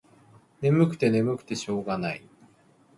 [0.61, 2.23] ねむくてねむくてしょうがない。